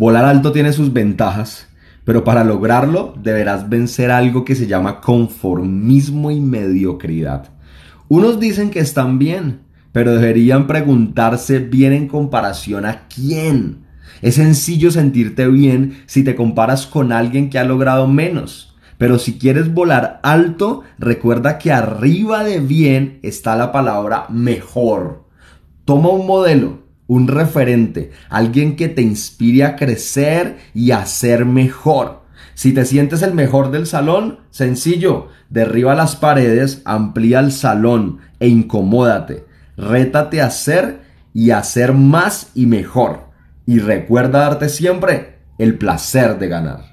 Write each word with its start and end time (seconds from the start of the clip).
Volar 0.00 0.24
alto 0.24 0.50
tiene 0.50 0.72
sus 0.72 0.94
ventajas, 0.94 1.68
pero 2.06 2.24
para 2.24 2.42
lograrlo 2.42 3.12
deberás 3.22 3.68
vencer 3.68 4.10
algo 4.10 4.46
que 4.46 4.54
se 4.54 4.66
llama 4.66 4.98
conformismo 5.02 6.30
y 6.30 6.40
mediocridad. 6.40 7.50
Unos 8.08 8.40
dicen 8.40 8.70
que 8.70 8.78
están 8.78 9.18
bien, 9.18 9.60
pero 9.92 10.14
deberían 10.14 10.66
preguntarse 10.66 11.58
bien 11.58 11.92
en 11.92 12.08
comparación 12.08 12.86
a 12.86 13.08
quién. 13.14 13.84
Es 14.22 14.36
sencillo 14.36 14.90
sentirte 14.90 15.46
bien 15.48 15.98
si 16.06 16.24
te 16.24 16.34
comparas 16.34 16.86
con 16.86 17.12
alguien 17.12 17.50
que 17.50 17.58
ha 17.58 17.64
logrado 17.64 18.06
menos. 18.08 18.74
Pero 18.96 19.18
si 19.18 19.36
quieres 19.36 19.70
volar 19.74 20.18
alto, 20.22 20.82
recuerda 20.98 21.58
que 21.58 21.72
arriba 21.72 22.42
de 22.42 22.60
bien 22.60 23.18
está 23.20 23.54
la 23.54 23.70
palabra 23.70 24.24
mejor. 24.30 25.26
Toma 25.84 26.08
un 26.08 26.26
modelo, 26.26 26.89
un 27.10 27.26
referente, 27.26 28.12
alguien 28.28 28.76
que 28.76 28.88
te 28.88 29.02
inspire 29.02 29.64
a 29.64 29.74
crecer 29.74 30.58
y 30.74 30.92
a 30.92 31.04
ser 31.06 31.44
mejor. 31.44 32.22
Si 32.54 32.72
te 32.72 32.84
sientes 32.84 33.22
el 33.22 33.34
mejor 33.34 33.72
del 33.72 33.88
salón, 33.88 34.38
sencillo, 34.52 35.26
derriba 35.48 35.96
las 35.96 36.14
paredes, 36.14 36.82
amplía 36.84 37.40
el 37.40 37.50
salón 37.50 38.18
e 38.38 38.46
incomódate. 38.46 39.44
Rétate 39.76 40.40
a 40.40 40.50
ser 40.50 41.00
y 41.34 41.50
a 41.50 41.64
ser 41.64 41.94
más 41.94 42.52
y 42.54 42.66
mejor. 42.66 43.24
Y 43.66 43.80
recuerda 43.80 44.42
darte 44.42 44.68
siempre 44.68 45.38
el 45.58 45.78
placer 45.78 46.38
de 46.38 46.46
ganar. 46.46 46.89